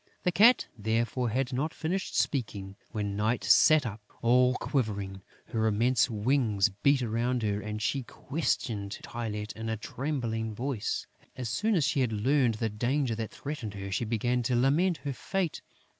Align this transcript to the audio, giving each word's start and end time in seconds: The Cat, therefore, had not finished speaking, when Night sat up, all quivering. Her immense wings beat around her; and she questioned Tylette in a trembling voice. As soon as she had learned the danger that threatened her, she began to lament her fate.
The 0.23 0.31
Cat, 0.31 0.65
therefore, 0.75 1.29
had 1.29 1.53
not 1.53 1.75
finished 1.75 2.17
speaking, 2.17 2.75
when 2.91 3.15
Night 3.15 3.43
sat 3.43 3.85
up, 3.85 4.01
all 4.23 4.55
quivering. 4.55 5.21
Her 5.49 5.67
immense 5.67 6.09
wings 6.09 6.69
beat 6.69 7.03
around 7.03 7.43
her; 7.43 7.61
and 7.61 7.79
she 7.79 8.01
questioned 8.01 8.97
Tylette 9.03 9.55
in 9.55 9.69
a 9.69 9.77
trembling 9.77 10.55
voice. 10.55 11.05
As 11.35 11.49
soon 11.49 11.75
as 11.75 11.83
she 11.85 11.99
had 11.99 12.11
learned 12.13 12.55
the 12.55 12.67
danger 12.67 13.13
that 13.13 13.29
threatened 13.29 13.75
her, 13.75 13.91
she 13.91 14.05
began 14.05 14.41
to 14.41 14.55
lament 14.55 14.97
her 15.05 15.13
fate. 15.13 15.61